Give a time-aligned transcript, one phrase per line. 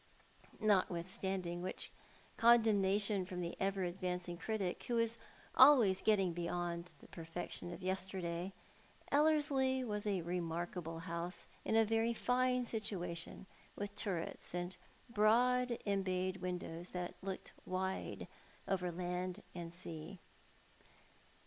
[0.59, 1.91] Notwithstanding which
[2.35, 5.19] condemnation from the ever advancing critic, who is
[5.53, 8.51] always getting beyond the perfection of yesterday,
[9.11, 13.45] Ellerslie was a remarkable house in a very fine situation,
[13.75, 14.75] with turrets and
[15.07, 18.27] broad embayed windows that looked wide
[18.67, 20.19] over land and sea.